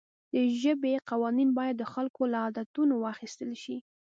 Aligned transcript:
د 0.33 0.35
ژبې 0.61 0.93
قوانین 1.09 1.49
باید 1.57 1.75
د 1.77 1.83
خلکو 1.93 2.21
له 2.31 2.37
عادتونو 2.45 2.93
واخیستل 3.05 3.51
شي. 3.63 3.77